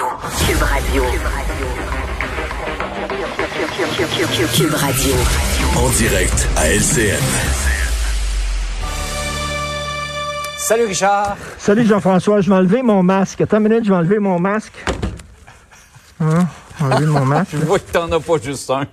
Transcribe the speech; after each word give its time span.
Radio. 0.00 0.14
Cube 0.46 0.62
Radio. 0.62 1.02
Cube 4.54 4.74
Radio. 4.74 5.14
En 5.76 5.88
direct 5.90 6.48
à 6.56 6.68
LCN. 6.68 7.20
Salut 10.56 10.84
Richard. 10.84 11.36
Salut 11.58 11.84
Jean-François, 11.84 12.40
je 12.42 12.48
vais 12.48 12.54
enlever 12.54 12.82
mon 12.82 13.02
masque. 13.02 13.40
Attends 13.40 13.56
une 13.56 13.64
minute, 13.64 13.84
je 13.84 13.90
vais 13.90 13.96
enlever 13.96 14.20
mon 14.20 14.38
masque. 14.38 14.84
Hein? 16.20 16.46
Enlever 16.80 17.06
mon 17.06 17.24
masque. 17.24 17.50
Je 17.54 17.64
vois 17.64 17.80
que 17.80 17.90
t'en 17.90 18.12
as 18.12 18.20
pas 18.20 18.38
juste 18.40 18.70
un. 18.70 18.86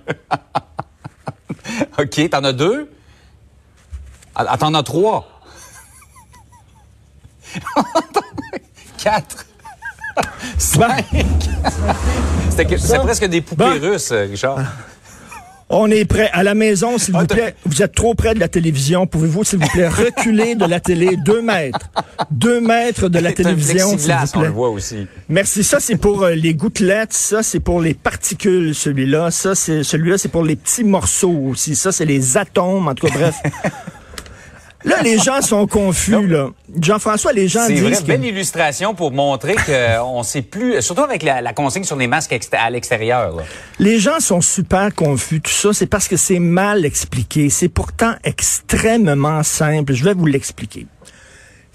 OK, 2.00 2.30
t'en 2.30 2.42
as 2.42 2.52
deux? 2.52 2.90
Ah, 4.34 4.58
t'en 4.58 4.74
as 4.74 4.82
trois. 4.82 5.28
Quatre. 8.98 9.45
Cinq. 10.58 11.04
C'était 12.50 12.78
c'est 12.78 12.98
presque 12.98 13.26
des 13.26 13.40
poupées 13.40 13.64
russes, 13.80 14.12
Richard. 14.12 14.58
On 15.68 15.90
est 15.90 16.04
prêt. 16.04 16.30
À 16.32 16.44
la 16.44 16.54
maison, 16.54 16.96
s'il 16.96 17.16
Ah, 17.16 17.20
vous 17.22 17.26
plaît, 17.26 17.56
vous 17.64 17.82
êtes 17.82 17.92
trop 17.92 18.14
près 18.14 18.34
de 18.34 18.38
la 18.40 18.46
télévision. 18.46 19.08
Pouvez-vous, 19.08 19.42
s'il 19.42 19.58
vous 19.58 19.66
plaît, 19.68 19.88
reculer 19.88 20.54
de 20.54 20.64
la 20.64 20.78
télé 20.78 21.16
deux 21.24 21.42
mètres? 21.42 21.90
Deux 22.30 22.60
mètres 22.60 23.08
de 23.08 23.18
la 23.18 23.32
télévision, 23.32 23.98
s'il 23.98 24.12
vous 24.12 24.16
on 24.34 24.38
le 24.38 24.44
plaît. 24.44 24.48
voit 24.54 24.70
aussi. 24.70 25.08
Merci. 25.28 25.64
Ça, 25.64 25.80
c'est 25.80 25.96
pour 25.96 26.22
euh, 26.22 26.30
les 26.36 26.54
gouttelettes. 26.54 27.12
Ça, 27.12 27.42
c'est 27.42 27.58
pour 27.58 27.80
les 27.80 27.94
particules, 27.94 28.76
celui-là. 28.76 29.32
Ça, 29.32 29.56
c'est 29.56 29.82
celui-là, 29.82 30.18
c'est 30.18 30.28
pour 30.28 30.44
les 30.44 30.54
petits 30.54 30.84
morceaux 30.84 31.36
aussi. 31.50 31.74
Ça, 31.74 31.90
c'est 31.90 32.04
les 32.06 32.36
atomes. 32.36 32.86
En 32.86 32.94
tout 32.94 33.08
cas, 33.08 33.14
bref. 33.14 33.34
Là, 34.84 35.02
les 35.02 35.18
gens 35.18 35.40
sont 35.40 35.66
confus, 35.66 36.26
là. 36.26 36.50
Jean-François, 36.80 37.32
les 37.32 37.48
gens 37.48 37.64
C'est 37.66 37.74
disent 37.74 37.82
vrai, 37.82 37.96
que... 37.96 38.02
belle 38.02 38.24
illustration 38.24 38.94
pour 38.94 39.10
montrer 39.10 39.56
qu'on 39.56 40.22
sait 40.22 40.42
plus, 40.42 40.80
surtout 40.82 41.02
avec 41.02 41.22
la, 41.22 41.40
la 41.40 41.52
consigne 41.52 41.84
sur 41.84 41.96
les 41.96 42.06
masques 42.06 42.36
à 42.52 42.70
l'extérieur. 42.70 43.36
Les 43.78 43.98
gens 43.98 44.20
sont 44.20 44.40
super 44.40 44.94
confus. 44.94 45.40
Tout 45.40 45.50
ça, 45.50 45.72
c'est 45.72 45.86
parce 45.86 46.08
que 46.08 46.16
c'est 46.16 46.38
mal 46.38 46.84
expliqué. 46.84 47.50
C'est 47.50 47.68
pourtant 47.68 48.14
extrêmement 48.22 49.42
simple. 49.42 49.92
Je 49.94 50.04
vais 50.04 50.14
vous 50.14 50.26
l'expliquer. 50.26 50.86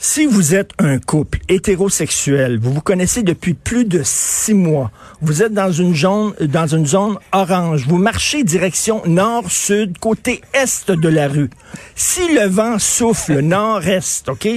Si 0.03 0.25
vous 0.25 0.55
êtes 0.55 0.71
un 0.79 0.97
couple 0.97 1.37
hétérosexuel, 1.47 2.57
vous 2.59 2.73
vous 2.73 2.81
connaissez 2.81 3.21
depuis 3.21 3.53
plus 3.53 3.85
de 3.85 4.01
six 4.03 4.55
mois, 4.55 4.89
vous 5.21 5.43
êtes 5.43 5.53
dans 5.53 5.71
une 5.71 5.95
zone, 5.95 6.33
dans 6.41 6.65
une 6.65 6.87
zone 6.87 7.17
orange, 7.31 7.85
vous 7.87 7.99
marchez 7.99 8.43
direction 8.43 9.03
nord-sud, 9.05 9.99
côté 9.99 10.41
est 10.55 10.89
de 10.89 11.07
la 11.07 11.27
rue. 11.27 11.51
Si 11.95 12.33
le 12.33 12.47
vent 12.47 12.79
souffle 12.79 13.39
nord-est, 13.43 14.27
OK? 14.29 14.47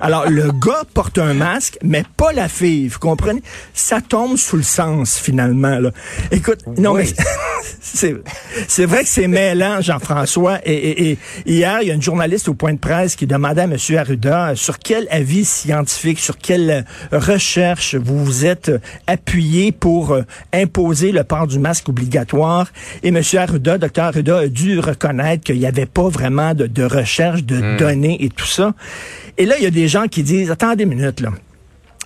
Alors, 0.00 0.30
le 0.30 0.50
gars 0.52 0.84
porte 0.94 1.18
un 1.18 1.34
masque, 1.34 1.76
mais 1.82 2.04
pas 2.16 2.32
la 2.32 2.48
fille, 2.48 2.88
vous 2.88 2.98
comprenez? 2.98 3.42
Ça 3.74 4.00
tombe 4.00 4.38
sous 4.38 4.56
le 4.56 4.62
sens, 4.62 5.18
finalement, 5.18 5.80
là. 5.80 5.90
Écoute, 6.30 6.60
non, 6.78 6.92
Oui. 6.92 7.12
mais 7.18 7.24
c'est 7.82 8.16
c'est 8.68 8.86
vrai 8.86 9.02
que 9.02 9.10
c'est 9.10 9.28
mêlant, 9.28 9.82
Jean-François. 9.82 10.60
Et, 10.64 10.72
et- 10.72 11.10
et 11.10 11.18
hier, 11.44 11.80
il 11.82 11.88
y 11.88 11.90
a 11.90 11.94
une 11.94 12.00
journaliste 12.02 12.48
au 12.48 12.54
point 12.54 12.72
de 12.72 12.78
presse 12.78 13.16
qui 13.16 13.26
demandait 13.26 13.60
à 13.60 13.64
M. 13.64 13.76
Arruda 13.98 14.52
sur 14.56 14.78
quel 14.78 14.93
avis 15.10 15.44
scientifique, 15.44 16.18
sur 16.18 16.38
quelle 16.38 16.70
euh, 17.12 17.18
recherche 17.18 17.94
vous 17.94 18.24
vous 18.24 18.46
êtes 18.46 18.68
euh, 18.68 18.78
appuyé 19.06 19.72
pour 19.72 20.12
euh, 20.12 20.22
imposer 20.52 21.12
le 21.12 21.24
port 21.24 21.46
du 21.46 21.58
masque 21.58 21.88
obligatoire? 21.88 22.68
Et 23.02 23.08
M. 23.08 23.20
Arruda, 23.36 23.78
Dr. 23.78 24.02
Arruda, 24.02 24.38
a 24.38 24.48
dû 24.48 24.78
reconnaître 24.78 25.44
qu'il 25.44 25.58
n'y 25.58 25.66
avait 25.66 25.86
pas 25.86 26.08
vraiment 26.08 26.54
de, 26.54 26.66
de 26.66 26.84
recherche, 26.84 27.44
de 27.44 27.76
données 27.78 28.24
et 28.24 28.28
tout 28.28 28.46
ça. 28.46 28.74
Et 29.36 29.46
là, 29.46 29.56
il 29.58 29.64
y 29.64 29.66
a 29.66 29.70
des 29.70 29.88
gens 29.88 30.06
qui 30.06 30.22
disent, 30.22 30.50
attendez 30.50 30.84
une 30.84 30.90
minute, 30.90 31.20
là 31.20 31.30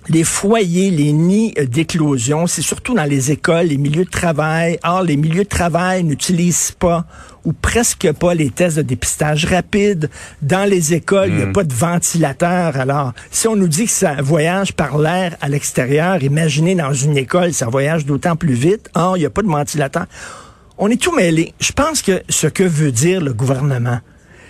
les 0.07 0.23
foyers, 0.23 0.89
les 0.91 1.11
nids 1.11 1.53
euh, 1.59 1.65
d'éclosion, 1.65 2.47
c'est 2.47 2.61
surtout 2.61 2.93
dans 2.93 3.03
les 3.03 3.31
écoles, 3.31 3.67
les 3.67 3.77
milieux 3.77 4.05
de 4.05 4.09
travail. 4.09 4.79
Or, 4.83 5.03
les 5.03 5.17
milieux 5.17 5.43
de 5.43 5.49
travail 5.49 6.03
n'utilisent 6.03 6.71
pas 6.71 7.05
ou 7.45 7.53
presque 7.53 8.11
pas 8.13 8.33
les 8.33 8.49
tests 8.49 8.77
de 8.77 8.81
dépistage 8.81 9.45
rapide. 9.45 10.09
Dans 10.41 10.69
les 10.69 10.93
écoles, 10.93 11.29
il 11.29 11.35
n'y 11.35 11.43
a 11.43 11.47
pas 11.47 11.63
de 11.63 11.73
ventilateur. 11.73 12.77
Alors, 12.77 13.13
si 13.31 13.47
on 13.47 13.55
nous 13.55 13.67
dit 13.67 13.85
que 13.85 13.91
ça 13.91 14.21
voyage 14.21 14.73
par 14.73 14.97
l'air 14.97 15.35
à 15.41 15.49
l'extérieur, 15.49 16.21
imaginez 16.23 16.75
dans 16.75 16.93
une 16.93 17.17
école, 17.17 17.53
ça 17.53 17.67
voyage 17.67 18.05
d'autant 18.05 18.35
plus 18.35 18.53
vite. 18.53 18.89
Or, 18.95 19.17
il 19.17 19.21
n'y 19.21 19.25
a 19.25 19.29
pas 19.29 19.41
de 19.41 19.47
ventilateur. 19.47 20.05
On 20.77 20.89
est 20.89 21.01
tout 21.01 21.13
mêlé. 21.13 21.53
Je 21.59 21.71
pense 21.71 22.01
que 22.01 22.21
ce 22.29 22.47
que 22.47 22.63
veut 22.63 22.91
dire 22.91 23.21
le 23.21 23.33
gouvernement, 23.33 23.99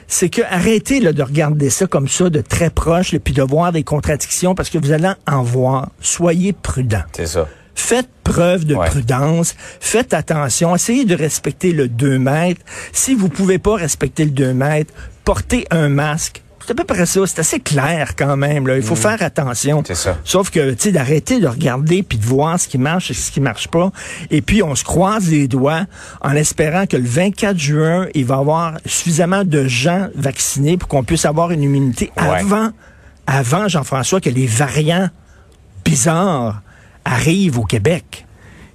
c'est 0.09 0.27
que 0.29 0.41
arrêtez 0.49 0.99
là, 0.99 1.13
de 1.13 1.23
regarder 1.23 1.69
ça 1.69 1.87
comme 1.87 2.09
ça 2.09 2.29
de 2.29 2.41
très 2.41 2.69
proche, 2.69 3.13
et 3.13 3.19
puis 3.19 3.33
de 3.33 3.41
voir 3.43 3.71
des 3.71 3.83
contradictions, 3.83 4.55
parce 4.55 4.69
que 4.69 4.77
vous 4.77 4.91
allez 4.91 5.11
en 5.25 5.43
voir. 5.43 5.91
Soyez 6.01 6.51
prudents. 6.51 7.03
C'est 7.15 7.27
ça. 7.27 7.47
Faites 7.75 8.09
preuve 8.25 8.65
de 8.65 8.75
Ouais. 8.75 8.87
prudence, 8.89 9.55
faites 9.79 10.13
attention, 10.13 10.75
essayez 10.75 11.05
de 11.05 11.15
respecter 11.15 11.71
le 11.71 11.87
2 11.87 12.19
mètres. 12.19 12.61
Si 12.91 13.15
vous 13.15 13.29
pouvez 13.29 13.57
pas 13.57 13.75
respecter 13.75 14.25
le 14.25 14.31
2 14.31 14.53
mètres, 14.53 14.93
portez 15.23 15.65
un 15.71 15.87
masque. 15.87 16.43
C'est 16.69 16.73
à 16.73 16.85
peu 16.85 16.93
près 16.93 17.07
ça, 17.07 17.25
c'est 17.25 17.39
assez 17.39 17.59
clair 17.59 18.15
quand 18.15 18.37
même. 18.37 18.67
Là. 18.67 18.77
Il 18.77 18.83
faut 18.83 18.95
faire 18.95 19.23
attention. 19.23 19.79
Mm. 19.79 19.85
C'est 19.87 19.95
ça. 19.95 20.19
Sauf 20.23 20.51
que, 20.51 20.69
tu 20.73 20.83
sais, 20.83 20.91
d'arrêter 20.91 21.39
de 21.39 21.47
regarder 21.47 22.03
puis 22.03 22.19
de 22.19 22.23
voir 22.23 22.59
ce 22.59 22.67
qui 22.67 22.77
marche 22.77 23.09
et 23.09 23.15
ce 23.15 23.31
qui 23.31 23.41
marche 23.41 23.69
pas. 23.69 23.91
Et 24.29 24.43
puis, 24.43 24.61
on 24.61 24.75
se 24.75 24.83
croise 24.83 25.31
les 25.31 25.47
doigts 25.47 25.87
en 26.21 26.33
espérant 26.33 26.85
que 26.85 26.95
le 26.95 27.07
24 27.07 27.57
juin, 27.57 28.05
il 28.13 28.23
va 28.25 28.35
y 28.35 28.37
avoir 28.37 28.77
suffisamment 28.85 29.43
de 29.45 29.67
gens 29.67 30.09
vaccinés 30.13 30.77
pour 30.77 30.87
qu'on 30.89 31.03
puisse 31.03 31.25
avoir 31.25 31.49
une 31.49 31.63
immunité 31.63 32.11
Ouais. 32.17 32.37
avant, 32.37 32.69
avant, 33.25 33.67
Jean-François, 33.67 34.21
que 34.21 34.29
les 34.29 34.45
variants 34.45 35.09
bizarres 35.83 36.61
arrivent 37.03 37.57
au 37.57 37.65
Québec. 37.65 38.27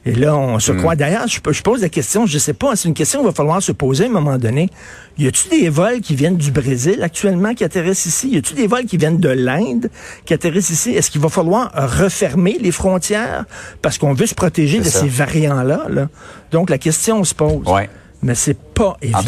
Et 0.06 0.12
là, 0.14 0.36
on 0.36 0.56
Hmm. 0.56 0.60
se 0.60 0.72
croit. 0.72 0.96
D'ailleurs, 0.96 1.26
je, 1.28 1.38
je 1.50 1.62
pose 1.62 1.80
la 1.80 1.88
question, 1.88 2.26
je 2.26 2.36
sais 2.38 2.52
pas, 2.52 2.76
c'est 2.76 2.88
une 2.88 2.94
question 2.94 3.20
qu'il 3.20 3.28
va 3.28 3.34
falloir 3.34 3.62
se 3.62 3.72
poser 3.72 4.04
à 4.04 4.06
un 4.08 4.10
moment 4.10 4.36
donné. 4.36 4.68
Y 5.16 5.28
a-tu 5.28 5.48
des 5.48 5.68
vols 5.70 6.00
qui 6.00 6.14
viennent 6.14 6.36
du 6.36 6.50
Brésil 6.50 7.02
actuellement 7.02 7.54
qui 7.54 7.64
atterrissent 7.64 8.04
ici? 8.04 8.28
Y 8.30 8.36
a-tu 8.38 8.52
des 8.54 8.66
vols 8.66 8.84
qui 8.84 8.96
viennent 8.98 9.18
de 9.18 9.30
l'Inde 9.30 9.88
qui 10.26 10.34
atterrissent 10.34 10.70
ici? 10.70 10.90
Est-ce 10.90 11.10
qu'il 11.10 11.20
va 11.22 11.30
falloir 11.30 11.70
refermer 11.74 12.58
les 12.60 12.70
frontières 12.70 13.46
parce 13.80 13.96
qu'on 13.96 14.12
veut 14.12 14.26
se 14.26 14.34
protéger 14.34 14.80
de 14.80 14.84
ça. 14.84 15.00
ces 15.00 15.08
variants-là? 15.08 15.86
Là? 15.88 16.08
Donc, 16.52 16.68
la 16.68 16.78
question 16.78 17.24
se 17.24 17.34
pose. 17.34 17.66
Ouais. 17.66 17.88
Mais 18.22 18.34
c'est 18.34 18.58
pas 18.58 18.96
évident. 19.00 19.20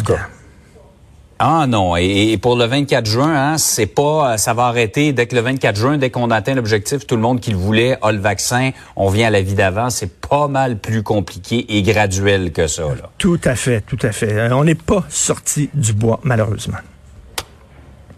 Ah 1.39 1.65
non, 1.67 1.95
et, 1.95 2.31
et 2.31 2.37
pour 2.39 2.55
le 2.55 2.65
24 2.65 3.05
juin, 3.05 3.33
hein, 3.35 3.57
c'est 3.59 3.85
pas, 3.85 4.33
euh, 4.33 4.37
ça 4.37 4.55
va 4.55 4.63
arrêter 4.65 5.13
dès 5.13 5.27
que 5.27 5.35
le 5.35 5.41
24 5.41 5.75
juin, 5.75 5.97
dès 5.97 6.09
qu'on 6.09 6.31
atteint 6.31 6.55
l'objectif, 6.55 7.05
tout 7.05 7.15
le 7.15 7.21
monde 7.21 7.39
qui 7.39 7.51
le 7.51 7.57
voulait 7.57 7.97
a 8.01 8.11
le 8.11 8.17
vaccin, 8.17 8.71
on 8.95 9.09
vient 9.09 9.27
à 9.27 9.29
la 9.29 9.41
vie 9.41 9.53
d'avant, 9.53 9.91
c'est 9.91 10.19
pas 10.19 10.47
mal 10.47 10.79
plus 10.79 11.03
compliqué 11.03 11.77
et 11.77 11.83
graduel 11.83 12.51
que 12.51 12.65
ça. 12.65 12.83
Là. 12.83 13.09
Tout 13.19 13.39
à 13.43 13.55
fait, 13.55 13.81
tout 13.81 13.99
à 14.01 14.11
fait. 14.11 14.33
Euh, 14.33 14.55
On 14.55 14.63
n'est 14.63 14.73
pas 14.73 15.03
sorti 15.09 15.69
du 15.75 15.93
bois, 15.93 16.19
malheureusement. 16.23 16.77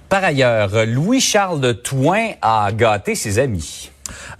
Par 0.07 0.23
ailleurs, 0.23 0.71
Louis-Charles 0.87 1.59
de 1.59 1.73
Touin 1.73 2.29
a 2.41 2.71
gâté 2.71 3.15
ses 3.15 3.37
amis. 3.37 3.91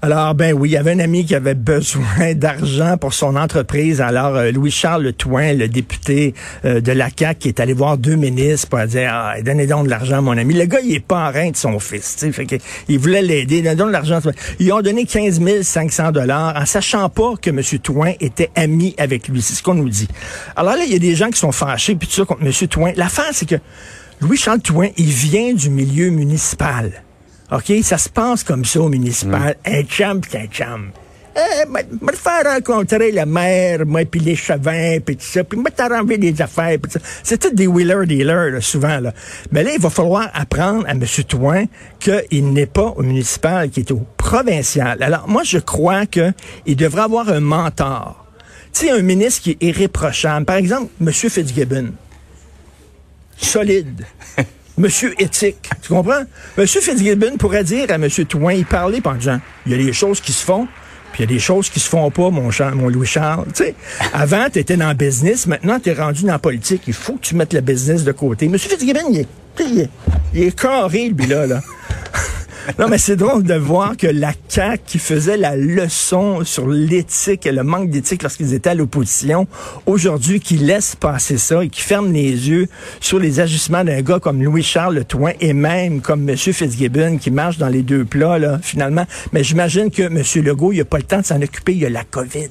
Alors, 0.02 0.36
ben 0.36 0.54
oui, 0.54 0.70
il 0.70 0.72
y 0.74 0.78
avait 0.78 0.92
un 0.92 1.00
ami 1.00 1.26
qui 1.26 1.36
avait 1.36 1.56
besoin 1.56 2.34
d'argent 2.36 2.98
pour 2.98 3.14
son 3.14 3.36
entreprise. 3.36 4.02
Alors, 4.02 4.36
euh, 4.36 4.52
Louis-Charles 4.52 5.14
Touin, 5.14 5.54
le 5.54 5.68
député 5.68 6.34
euh, 6.66 6.82
de 6.82 6.92
la 6.92 7.10
CAQ, 7.16 7.40
qui 7.40 7.48
est 7.48 7.60
allé 7.60 7.74
voir 7.74 7.98
deux 7.98 8.16
ministres 8.16 8.68
pour 8.70 8.80
dire, 8.86 9.10
ah, 9.14 9.42
donnez 9.42 9.68
donc 9.68 9.86
de 9.86 9.90
l'argent 9.90 10.18
à 10.18 10.22
mon 10.22 10.38
ami. 10.38 10.54
Le 10.54 10.66
gars, 10.66 10.80
il 10.84 10.96
est 10.96 11.00
parrain 11.00 11.52
de 11.52 11.56
son 11.56 11.80
fils, 11.80 12.26
il 12.88 13.00
voulait 13.00 13.22
l'aider, 13.22 13.62
donnez 13.62 13.76
donc 13.76 13.88
de 13.88 13.94
l'argent. 13.94 14.20
Ils 14.60 14.72
ont 14.72 14.82
donné 14.82 15.06
15 15.06 15.40
500 15.64 16.12
dollars 16.12 16.56
en 16.56 16.66
sachant 16.66 17.10
pas 17.10 17.34
que 17.42 17.50
M. 17.50 17.62
Touin 17.82 18.14
était 18.20 18.50
ami 18.56 18.96
avec 18.98 19.28
lui. 19.28 19.42
C'est 19.42 19.54
ce 19.54 19.64
qu'on 19.64 19.74
nous 19.74 19.90
dit. 19.90 20.08
Alors 20.56 20.74
là, 20.74 20.84
il 20.86 20.92
y 20.92 20.96
a 20.96 21.00
des 21.00 21.16
gens 21.16 21.30
qui 21.30 21.40
sont 21.40 21.52
fâchés, 21.52 21.96
puis 21.96 22.08
tout 22.08 22.14
ça, 22.14 22.26
contre 22.26 22.44
M. 22.44 22.52
Touin. 22.68 22.92
L'affaire, 22.96 23.30
c'est 23.32 23.48
que 23.48 23.56
Louis-Charles 24.22 24.62
Touin, 24.62 24.90
il 24.98 25.10
vient 25.10 25.54
du 25.54 25.70
milieu 25.70 26.10
municipal. 26.10 27.04
OK? 27.52 27.74
Ça 27.84 27.98
se 27.98 28.10
passe 28.10 28.44
comme 28.44 28.66
ça 28.66 28.82
au 28.82 28.90
municipal. 28.90 29.56
Un 29.66 29.84
chum, 29.84 30.22
c'est 30.30 30.40
un 30.40 30.48
chum. 30.48 30.92
Eh, 31.36 31.66
m'a 31.70 32.12
faire 32.14 32.44
rencontrer 32.44 33.12
le 33.12 33.26
maire, 33.26 33.86
moi, 33.86 34.04
puis 34.04 34.20
les 34.20 34.36
chevins, 34.36 35.00
puis 35.00 35.16
tout 35.16 35.26
ça, 35.26 35.44
puis 35.44 35.58
m'a 35.58 35.70
t'arranger 35.70 36.18
des 36.18 36.42
affaires, 36.42 36.78
puis 36.82 36.92
tout 36.92 37.00
ça. 37.00 37.06
C'est 37.24 37.38
tout 37.38 37.54
des 37.54 37.68
wheeler-dealers, 37.68 38.52
là, 38.52 38.62
souvent, 38.62 39.00
là. 39.00 39.14
Mais 39.52 39.64
là, 39.64 39.72
il 39.74 39.80
va 39.80 39.90
falloir 39.90 40.30
apprendre 40.34 40.86
à 40.88 40.92
M. 40.92 41.06
Touin 41.28 41.66
qu'il 42.00 42.52
n'est 42.52 42.66
pas 42.66 42.94
au 42.96 43.04
municipal, 43.04 43.70
qu'il 43.70 43.84
est 43.84 43.92
au 43.92 44.06
provincial. 44.18 45.02
Alors, 45.02 45.28
moi, 45.28 45.44
je 45.44 45.60
crois 45.60 46.06
qu'il 46.06 46.76
devrait 46.76 47.04
avoir 47.04 47.30
un 47.30 47.40
mentor. 47.40 48.26
Tu 48.74 48.88
sais, 48.88 48.92
un 48.92 49.02
ministre 49.02 49.44
qui 49.44 49.52
est 49.52 49.64
irréprochable. 49.64 50.46
Par 50.46 50.58
exemple, 50.58 50.92
M. 51.00 51.12
Fitzgibbon. 51.12 51.92
Solide. 53.38 54.06
Monsieur 54.80 55.14
éthique. 55.22 55.70
Tu 55.82 55.90
comprends? 55.90 56.24
Monsieur 56.58 56.80
Fitzgibbon 56.80 57.36
pourrait 57.38 57.66
dire 57.66 57.92
à 57.92 57.98
Monsieur 57.98 58.24
Touin, 58.24 58.54
il 58.54 58.66
parlait 58.66 59.06
en 59.06 59.14
disant, 59.14 59.42
il 59.66 59.74
y 59.74 59.76
a 59.76 59.78
des 59.78 59.92
choses 59.92 60.22
qui 60.22 60.32
se 60.32 60.46
font, 60.46 60.70
puis 61.12 61.24
il 61.24 61.30
y 61.30 61.34
a 61.34 61.36
des 61.36 61.40
choses 61.40 61.70
qui 61.70 61.82
se 61.82 61.90
font 61.90 62.10
pas, 62.12 62.30
mon, 62.30 62.50
Charles, 62.50 62.76
mon 62.76 62.88
Louis-Charles. 62.88 63.48
Avant, 64.14 64.48
tu 64.50 64.60
étais 64.60 64.78
dans 64.78 64.88
le 64.88 64.94
business, 64.94 65.48
maintenant, 65.48 65.82
tu 65.82 65.90
es 65.90 65.94
rendu 65.94 66.22
dans 66.22 66.32
la 66.32 66.40
politique. 66.40 66.84
Il 66.88 66.94
faut 66.94 67.16
que 67.16 67.26
tu 67.28 67.36
mettes 67.36 67.52
le 67.52 67.60
business 67.60 68.06
de 68.06 68.14
côté. 68.14 68.48
Monsieur 68.48 68.70
Fitzgibbon, 68.70 69.12
il 69.12 69.20
est, 69.20 69.28
il 69.60 69.80
est, 69.82 69.90
il 70.34 70.44
est 70.44 70.58
carré, 70.58 71.10
lui, 71.10 71.28
là. 71.28 71.46
là. 71.46 71.62
Non, 72.78 72.88
mais 72.88 72.98
c'est 72.98 73.16
drôle 73.16 73.44
de 73.44 73.56
voir 73.56 73.98
que 73.98 74.08
la 74.08 74.34
CAQ, 74.48 74.84
qui 74.86 75.00
faisait 75.00 75.38
la 75.38 75.56
leçon 75.56 76.44
sur 76.44 76.68
l'éthique 76.68 77.46
et 77.46 77.52
le 77.52 77.64
manque 77.64 77.90
d'éthique 77.90 78.24
lorsqu'ils 78.24 78.54
étaient 78.54 78.72
à 78.72 78.76
l'opposition, 78.76 79.48
aujourd'hui, 79.86 80.40
qui 80.40 80.58
laisse 80.58 80.96
passer 80.96 81.38
ça 81.38 81.64
et 81.64 81.70
qui 81.70 81.82
ferme 81.82 82.12
les 82.12 82.50
yeux 82.50 82.68
sur 83.00 83.20
les 83.20 83.40
ajustements 83.40 83.84
d'un 83.84 84.02
gars 84.02 84.20
comme 84.20 84.44
Louis-Charles 84.44 84.96
Le 84.96 85.04
Toin 85.04 85.32
et 85.40 85.54
même 85.54 86.02
comme 86.02 86.30
M. 86.30 86.38
Fitzgibbon 86.38 87.18
qui 87.18 87.32
marche 87.32 87.58
dans 87.58 87.70
les 87.70 87.82
deux 87.82 88.06
plats, 88.06 88.40
là, 88.40 88.60
finalement. 88.62 89.06
Mais 89.34 89.44
j'imagine 89.44 89.90
que 89.90 90.04
M. 90.04 90.24
Legault, 90.44 90.74
il 90.74 90.82
a 90.82 90.86
pas 90.86 90.98
le 90.98 91.04
temps 91.04 91.20
de 91.20 91.26
s'en 91.26 91.42
occuper. 91.42 91.74
Il 91.74 91.80
y 91.80 91.86
a 91.86 91.90
la 91.90 92.04
COVID 92.04 92.50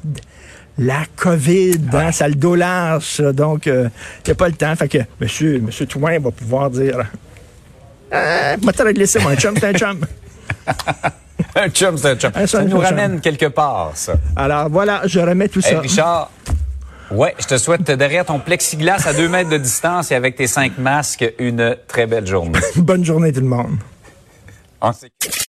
la 0.81 1.03
COVID, 1.17 1.81
hein, 1.93 2.13
ça 2.13 2.29
le 2.29 2.37
dollar, 2.37 3.03
ça. 3.03 3.33
Donc, 3.33 3.67
euh, 3.67 3.89
il 4.25 4.29
n'y 4.29 4.33
a 4.33 4.35
pas 4.37 4.49
le 4.49 4.55
temps. 4.55 4.75
Fait 4.77 4.89
que 4.89 4.99
monsieur, 5.21 5.59
monsieur 5.59 5.87
Toin 5.87 6.19
va 6.21 6.31
pouvoir 6.31 6.71
dire 6.71 7.05
euh, 8.13 8.57
moi, 8.63 8.73
t'aurais 8.73 8.93
laissé 8.93 9.19
mon 9.21 9.35
chum, 9.37 9.55
c'est 9.59 9.67
un 9.69 9.73
chum. 9.73 10.01
un 11.55 11.69
chum, 11.69 11.97
c'est 11.99 12.11
un 12.11 12.17
chum. 12.17 12.33
Un 12.35 12.47
ça 12.47 12.63
nous 12.63 12.77
un 12.77 12.81
chum. 12.81 12.85
ramène 12.85 13.21
quelque 13.21 13.47
part, 13.47 13.93
ça. 13.95 14.15
Alors, 14.37 14.69
voilà, 14.69 15.03
je 15.05 15.21
remets 15.21 15.49
tout 15.49 15.61
Hey, 15.65 15.75
ça. 15.75 15.81
Richard, 15.81 16.31
ouais, 17.11 17.35
je 17.39 17.47
te 17.47 17.59
souhaite 17.59 17.83
derrière 17.91 18.25
ton 18.25 18.39
plexiglas 18.39 19.07
à 19.07 19.13
deux 19.13 19.29
mètres 19.29 19.51
de 19.51 19.59
distance 19.59 20.11
et 20.11 20.15
avec 20.15 20.37
tes 20.37 20.47
cinq 20.47 20.79
masques 20.79 21.33
une 21.39 21.77
très 21.87 22.07
belle 22.07 22.27
journée. 22.27 22.59
Bonne 22.77 23.05
journée, 23.05 23.33
tout 23.33 23.41
le 23.41 23.47
monde. 23.47 23.77
On. 24.81 24.93